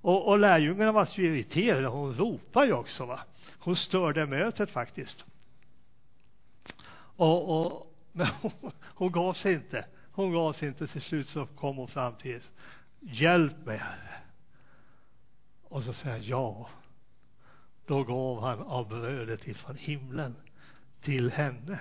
[0.00, 1.86] Och, och lärjungarna var så irriterade.
[1.86, 3.06] Hon ropade ju också.
[3.06, 3.20] Va?
[3.58, 5.24] Hon störde mötet faktiskt.
[7.16, 9.84] Och, och, men hon, hon gav sig inte.
[10.12, 10.86] Hon gav sig inte.
[10.86, 12.50] Till slut så kom hon fram till Jesus.
[13.00, 14.20] Hjälp mig, Herre.
[15.62, 16.68] Och så säger han ja.
[17.86, 20.36] Då gav han av brödet ifrån himlen
[21.00, 21.78] till henne.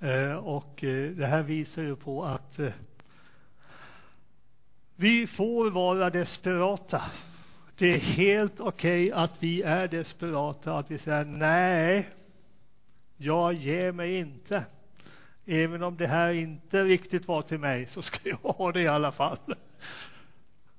[0.00, 2.72] Eh, och eh, det här visar ju på att eh,
[4.96, 7.02] vi får vara desperata.
[7.78, 12.08] Det är helt okej okay att vi är desperata, att vi säger nej,
[13.16, 14.64] jag ger mig inte.
[15.46, 18.88] Även om det här inte riktigt var till mig så ska jag ha det i
[18.88, 19.38] alla fall.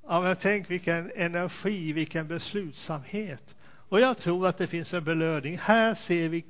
[0.08, 3.56] Ja, men tänk vilken energi, vilken beslutsamhet.
[3.66, 5.58] Och jag tror att det finns en belöning.
[5.58, 6.46] Här ser vi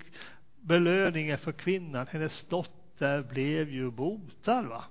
[0.61, 2.07] belöningen för kvinnan.
[2.07, 4.65] Hennes dotter blev ju botad.
[4.65, 4.83] Va?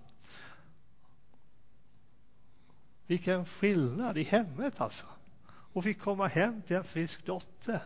[3.06, 5.06] Vilken skillnad i hemmet alltså.
[5.44, 7.82] Och fick komma hem till en frisk dotter.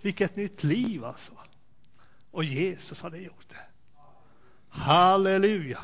[0.00, 1.32] Vilket nytt liv alltså.
[2.30, 3.67] Och Jesus hade gjort det.
[4.78, 5.78] Halleluja.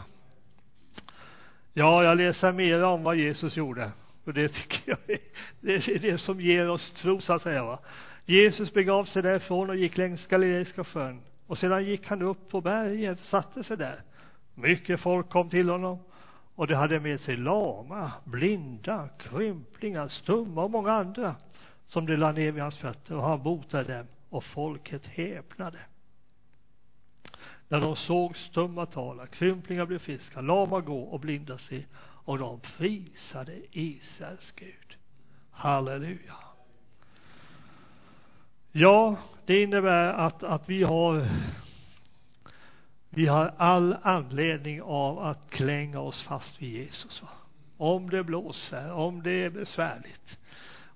[1.72, 3.90] Ja, jag läser mer om vad Jesus gjorde.
[4.24, 5.18] Och det tycker jag är
[5.60, 7.64] det, är det som ger oss tro, så att säga.
[7.64, 7.78] Va?
[8.24, 11.20] Jesus begav sig därifrån och gick längs Galileiska sjön.
[11.46, 14.02] Och sedan gick han upp på berget och satte sig där.
[14.54, 15.98] Mycket folk kom till honom
[16.54, 21.34] och de hade med sig lama, blinda, krymplingar, stumma och många andra
[21.86, 25.78] som de lade ner vid hans fötter och han botade dem och folket häpnade.
[27.74, 32.60] När de såg stumma tala, krymplingar blev friska, lama gå och blinda se och de
[32.60, 34.96] prisade Israels Gud.
[35.50, 36.34] Halleluja.
[38.72, 41.28] Ja, det innebär att, att vi har
[43.10, 47.22] vi har all anledning av att klänga oss fast vid Jesus.
[47.22, 47.28] Va?
[47.76, 50.38] Om det blåser, om det är besvärligt,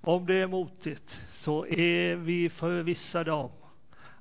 [0.00, 3.50] om det är motigt, så är vi förvissade om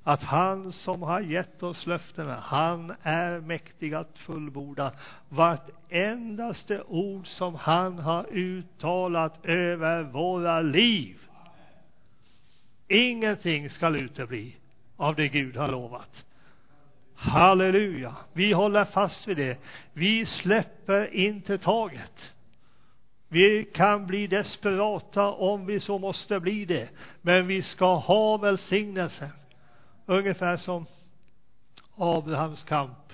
[0.07, 4.91] att han som har gett oss löftena, han är mäktig att fullborda
[5.29, 11.19] vartendaste ord som han har uttalat över våra liv.
[12.87, 14.55] Ingenting skall utebli
[14.97, 16.25] av det Gud har lovat.
[17.15, 18.15] Halleluja!
[18.33, 19.57] Vi håller fast vid det.
[19.93, 22.33] Vi släpper inte taget.
[23.27, 26.89] Vi kan bli desperata om vi så måste bli det,
[27.21, 29.29] men vi ska ha välsignelsen.
[30.09, 30.85] Ungefär som
[31.95, 33.13] Abrahams kamp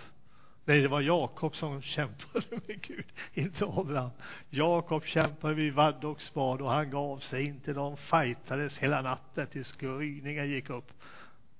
[0.65, 4.09] Nej, det var Jakob som kämpade med Gud, inte Abraham.
[4.49, 7.73] Jakob kämpade vid vadd och spad och han gav sig inte.
[7.73, 10.91] De fightades hela natten tills gryningen gick upp.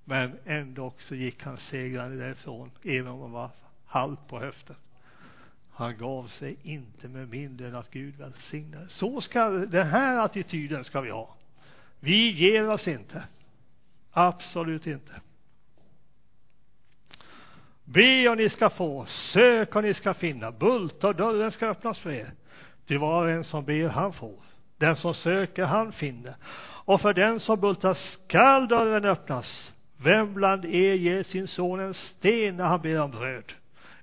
[0.03, 3.49] Men ändå så gick han segrande därifrån, även om han var
[3.85, 4.75] halt på höften.
[5.71, 8.89] Han gav sig inte med mindre än att Gud välsignade.
[8.89, 11.35] Så ska, den här attityden ska vi ha.
[11.99, 13.23] Vi ger oss inte.
[14.13, 15.21] Absolut inte.
[17.83, 21.99] Be och ni ska få, sök och ni ska finna, bulta och dörren ska öppnas
[21.99, 22.33] för er.
[22.85, 24.39] Till var en som ber, han får.
[24.77, 26.35] Den som söker, han finner.
[26.85, 29.73] Och för den som bultar skall dörren öppnas.
[29.97, 33.53] Vem bland er ger sin son en sten när han ber om bröd?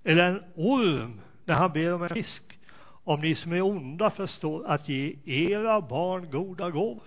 [0.04, 2.58] Eller en orm när han ber om en fisk?
[3.04, 7.02] Om ni som är onda förstår att ge era barn goda gåvor,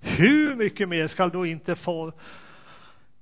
[0.00, 2.12] hur mycket mer skall då inte få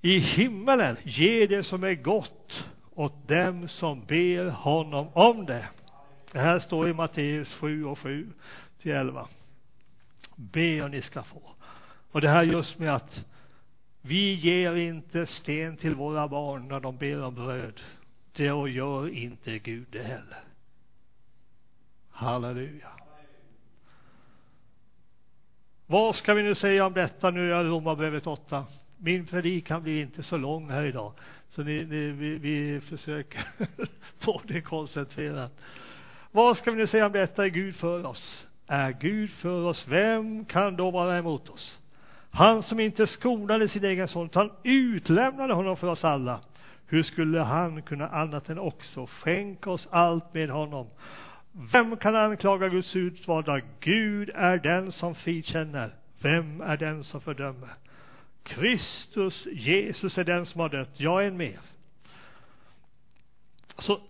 [0.02, 2.64] i himmelen ge det som är gott
[2.94, 5.68] åt dem som ber honom om det.
[6.32, 8.28] Det här står i Matteus 7 och 7
[8.82, 9.28] till 11.
[10.36, 11.42] Be och ni ska få.
[12.10, 13.24] Och det här just med att
[14.02, 17.80] vi ger inte sten till våra barn när de ber om bröd.
[18.32, 20.44] Det gör inte Gud det heller.
[22.10, 22.88] Halleluja.
[25.86, 28.64] Vad ska vi nu säga om detta nu i Romarbrevet 8?
[28.98, 31.12] Min predikan blir inte så lång här idag,
[31.48, 33.42] så ni, ni, vi, vi försöker
[34.18, 35.52] ta det koncentrerat.
[36.30, 37.44] Vad ska vi nu säga om detta?
[37.44, 38.46] Är Gud för oss?
[38.66, 39.88] Är Gud för oss?
[39.88, 41.78] Vem kan då vara emot oss?
[42.30, 46.40] Han som inte skonade sin egen son, utan utlämnade honom för oss alla.
[46.86, 50.86] Hur skulle han kunna annat än också skänka oss allt med honom?
[51.56, 53.60] Vem kan anklaga Guds utvalda?
[53.80, 55.94] Gud är den som frikänner.
[56.18, 57.74] Vem är den som fördömer?
[58.42, 61.60] Kristus, Jesus är den som har dött, jag är mer.
[63.78, 64.00] Så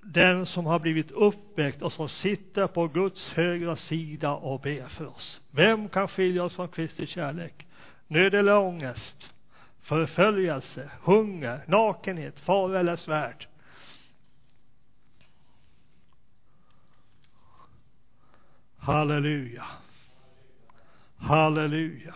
[0.00, 5.06] den som har blivit uppväckt och som sitter på Guds högra sida och ber för
[5.06, 5.40] oss.
[5.50, 7.66] Vem kan skilja oss från Kristi kärlek?
[8.06, 9.34] Nöd eller ångest,
[9.82, 13.46] förföljelse, hunger, nakenhet, fara eller svärd.
[18.88, 19.64] Halleluja.
[21.16, 22.14] Halleluja.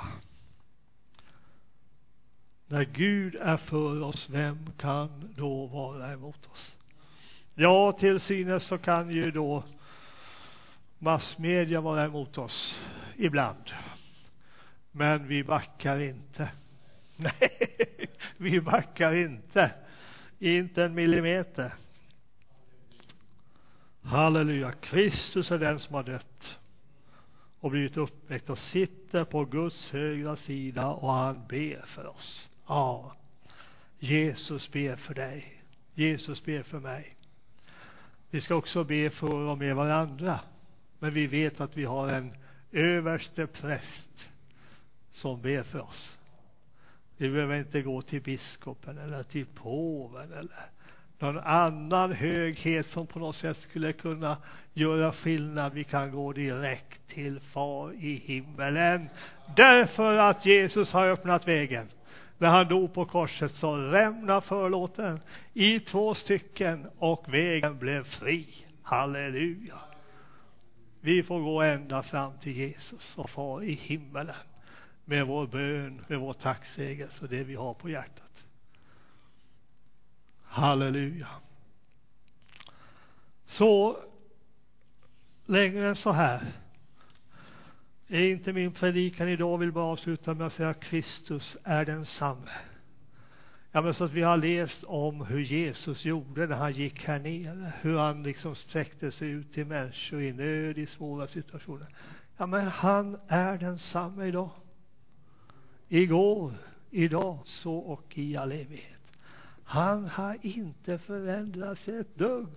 [2.66, 6.76] När Gud är för oss, vem kan då vara emot oss?
[7.54, 9.64] Ja, till synes så kan ju då
[10.98, 12.80] massmedia vara emot oss
[13.16, 13.70] ibland.
[14.90, 16.50] Men vi backar inte.
[17.16, 17.76] Nej,
[18.36, 19.70] vi backar inte.
[20.38, 21.74] Inte en millimeter.
[24.02, 24.72] Halleluja.
[24.72, 26.58] Kristus är den som har dött
[27.62, 32.48] och blivit uppväckt och sitter på Guds högra sida och han ber för oss.
[32.66, 33.16] Ja,
[33.98, 35.62] Jesus ber för dig.
[35.94, 37.16] Jesus ber för mig.
[38.30, 40.40] Vi ska också be för och med varandra.
[40.98, 42.34] Men vi vet att vi har en
[42.72, 44.28] överste präst
[45.12, 46.18] som ber för oss.
[47.16, 50.70] Vi behöver inte gå till biskopen eller till påven eller
[51.22, 54.36] någon annan höghet som på något sätt skulle kunna
[54.74, 55.72] göra skillnad.
[55.72, 59.08] Vi kan gå direkt till Far i himmelen.
[59.56, 61.88] Därför att Jesus har öppnat vägen
[62.38, 65.20] när han dog på korset så rämnade förlåten
[65.52, 68.46] i två stycken och vägen blev fri.
[68.82, 69.78] Halleluja.
[71.00, 74.34] Vi får gå ända fram till Jesus och far i himmelen
[75.04, 78.31] med vår bön, med vår tacksägelse och det vi har på hjärtat.
[80.52, 81.28] Halleluja.
[83.46, 83.96] Så
[85.46, 86.52] längre än så här
[88.08, 92.50] är inte min predikan idag, vill bara avsluta med att säga att Kristus är densamme.
[93.70, 97.18] Ja, men så att vi har läst om hur Jesus gjorde när han gick här
[97.18, 101.86] nere, hur han liksom sträckte sig ut till människor i nöd, i svåra situationer.
[102.36, 104.50] Ja, men han är densamme idag.
[105.88, 106.54] Igår,
[106.90, 109.01] idag, så och i all evighet.
[109.72, 112.48] Han har inte förändrats ett dugg.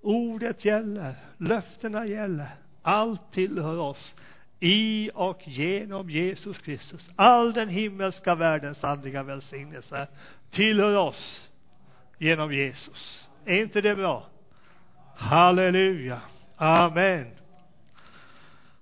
[0.00, 2.48] Ordet gäller, löftena gäller.
[2.82, 4.14] Allt tillhör oss
[4.60, 7.10] i och genom Jesus Kristus.
[7.16, 10.08] All den himmelska världens andliga välsignelse
[10.50, 11.50] tillhör oss
[12.18, 13.28] genom Jesus.
[13.44, 14.26] Är inte det bra?
[15.16, 16.20] Halleluja.
[16.56, 17.30] Amen.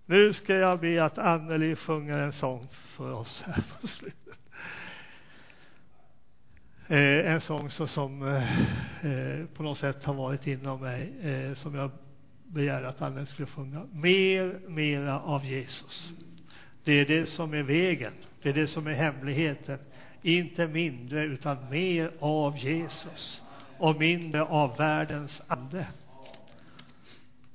[0.06, 4.43] Nu ska jag be att Anneli sjunger en sång för oss här på slutet.
[6.88, 8.60] Eh, en sång så som eh,
[9.10, 11.90] eh, på något sätt har varit inom mig, eh, som jag
[12.46, 13.86] begärde att alla skulle sjunga.
[13.92, 16.10] Mer, mera av Jesus.
[16.84, 18.12] Det är det som är vägen.
[18.42, 19.78] Det är det som är hemligheten.
[20.22, 23.42] Inte mindre, utan mer av Jesus.
[23.78, 25.86] och mindre av världens ande.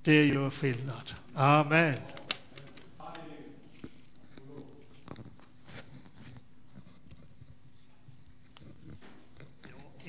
[0.03, 1.13] Det gör skillnad.
[1.33, 1.95] Amen.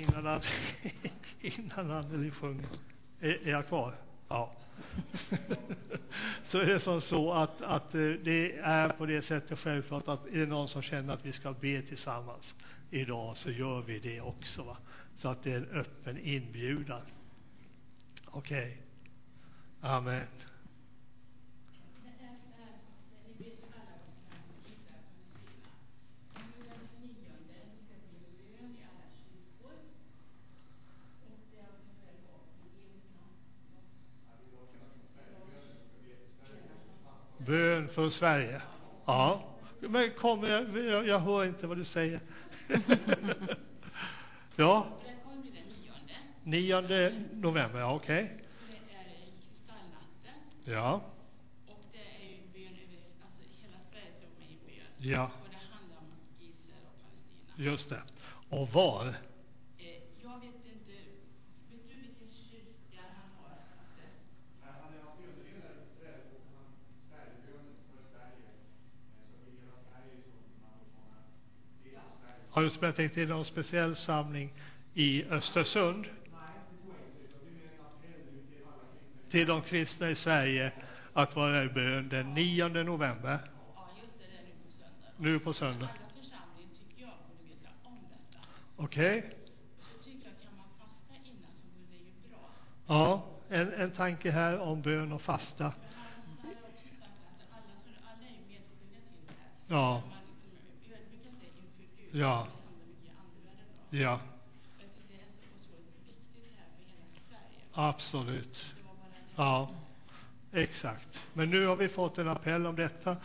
[0.00, 0.40] Innan han,
[1.40, 2.68] innan Anneli sjunger.
[3.20, 3.94] Är, är jag kvar?
[4.28, 4.52] Ja.
[6.44, 10.26] så är det som så att, att eh, det är på det sättet självklart att
[10.26, 12.54] är det någon som känner att vi ska be tillsammans
[12.90, 14.62] idag så gör vi det också.
[14.62, 14.76] Va?
[15.16, 17.02] Så att det är en öppen inbjudan.
[18.26, 18.82] Okej.
[19.80, 19.90] Okay.
[19.90, 20.26] Amen.
[37.46, 38.62] Bön för Sverige.
[39.06, 39.44] Ja,
[39.80, 42.20] men kom, jag, jag hör inte vad du säger.
[44.56, 44.86] ja.
[46.44, 48.24] Nionde november, ja okej.
[48.24, 48.36] Okay.
[48.68, 49.10] Det är
[49.48, 50.34] kristallnatten.
[50.64, 51.02] Ja.
[51.68, 55.10] Och det är ju bön över, alltså hela Sverige står med i bön.
[55.10, 55.24] Ja.
[55.24, 57.70] Och det handlar om Israel och Palestina.
[57.70, 58.02] Just det.
[58.48, 59.06] Och var?
[59.06, 59.14] Eh,
[60.22, 60.94] jag vet inte,
[61.70, 63.56] vet du vilken kyrka han har?
[64.82, 66.66] Han är avdelningsledare för Israel och han
[67.08, 68.50] Sverigebön för Sverige.
[69.14, 70.30] Så i hela Sverige så
[70.62, 71.22] man uppmanar
[71.82, 72.44] det är Sverige.
[72.60, 74.52] Har du spelat in till någon speciell samling
[74.94, 76.06] i Östersund?
[79.30, 80.72] till de kristna i Sverige
[81.12, 83.50] att vara i bön den 9 november.
[85.16, 85.88] Nu på söndag.
[88.76, 89.18] Okej?
[89.18, 89.30] Okay.
[92.86, 95.72] Ja, en, en tanke här om bön och fasta.
[99.70, 100.02] Ja.
[100.02, 101.99] Man liksom ödmjukar sig inför Gud.
[102.12, 102.46] Ja.
[103.90, 104.20] Ja,
[107.72, 108.66] absolut.
[109.36, 109.70] Ja,
[110.52, 111.22] exakt.
[111.32, 113.16] Men nu har vi fått en appell om detta,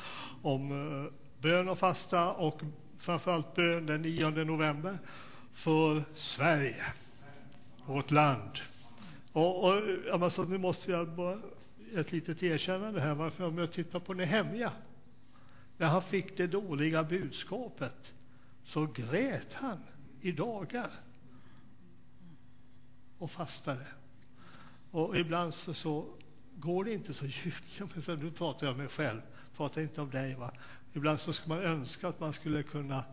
[0.42, 1.12] om eh,
[1.42, 2.62] bön och fasta och
[3.00, 4.98] framförallt bön den 9 november
[5.54, 6.86] för Sverige,
[7.86, 8.60] vårt land.
[9.32, 9.82] Och, och
[10.12, 11.40] alltså, nu måste jag bara
[11.96, 13.14] ett litet erkännande här.
[13.14, 14.72] Varför om jag tittar på Nehemja,
[15.78, 18.14] när han fick det dåliga budskapet
[18.66, 19.80] så grät han
[20.22, 20.92] i dagar
[23.18, 23.88] och fastade.
[24.92, 26.06] Och ibland så, så
[26.56, 28.08] går det inte så djupt.
[28.08, 29.22] Nu pratar jag om mig själv,
[29.56, 30.36] pratar inte om dig.
[30.36, 30.52] Va?
[30.94, 33.04] Ibland så skulle man önska att man skulle kunna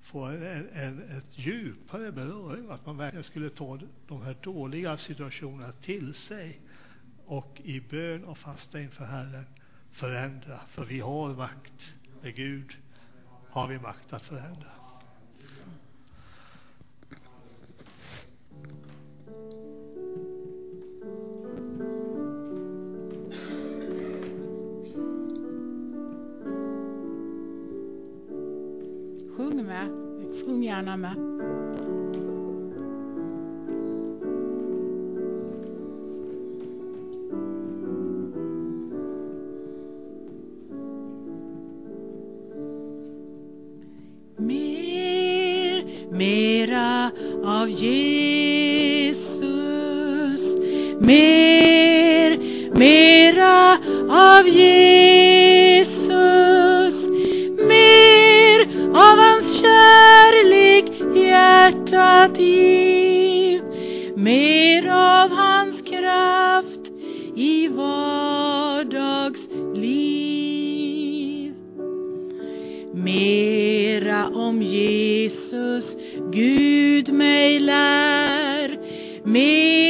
[0.00, 5.72] få en, en, ett djupare beröring, att man verkligen skulle ta de här dåliga situationerna
[5.72, 6.60] till sig
[7.26, 9.44] och i bön och fasta inför Herren
[9.90, 10.60] förändra.
[10.68, 11.94] För vi har makt.
[12.22, 12.76] Med Gud
[13.50, 14.77] har vi makt att förändra.
[29.38, 29.88] Sjung med.
[30.44, 31.16] Sjung gärna med.
[44.36, 47.10] Mer, mera
[47.44, 49.28] av Jesus.
[51.00, 52.38] Mer,
[52.74, 53.78] mera
[54.10, 55.27] av Jesus.
[61.98, 63.62] Hjärtat giv.
[64.16, 66.80] Mer av hans kraft
[67.36, 69.34] i vardagsliv.
[72.94, 75.96] Mera om Jesus
[76.32, 78.78] Gud mig lär.
[79.24, 79.87] Mer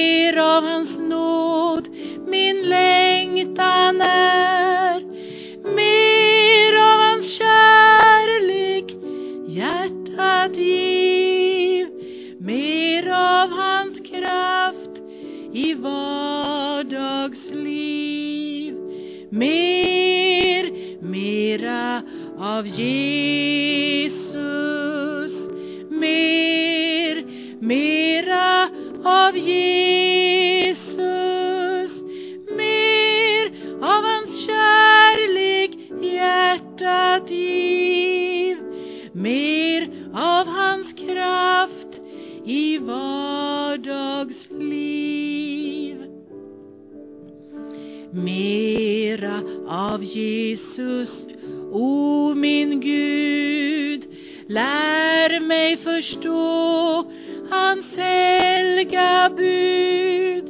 [50.14, 51.26] Jesus,
[51.72, 54.04] o min Gud,
[54.46, 57.04] lär mig förstå
[57.50, 60.44] hans helga bud.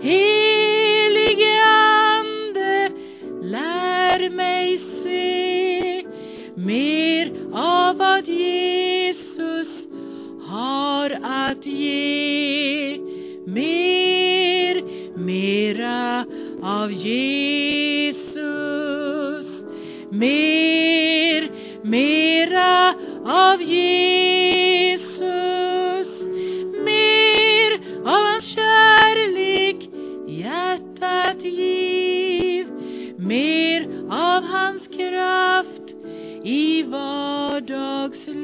[0.00, 2.90] Helige Ande,
[3.42, 6.04] lär mig se
[6.54, 9.88] mer av vad Jesus
[10.48, 12.98] har att ge.
[13.46, 14.82] Mer,
[15.18, 16.24] mera
[16.62, 17.83] av Jesus.
[20.14, 21.50] Mer,
[21.82, 22.94] mera
[23.24, 25.02] av Jesus.
[26.84, 29.88] Mer av hans kärlek
[30.28, 32.66] hjärtat giv.
[33.18, 35.94] Mer av hans kraft
[36.44, 38.34] i vardagsliv.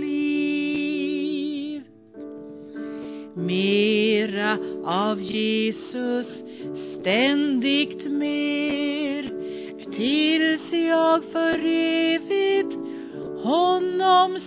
[3.34, 6.44] Mera av Jesus
[7.00, 7.89] ständigt
[10.90, 12.74] jag för evigt
[13.44, 14.39] honom